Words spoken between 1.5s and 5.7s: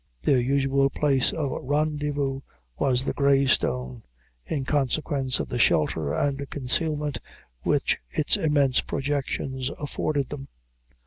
rendezvous was the Grey Stone, in consequence of the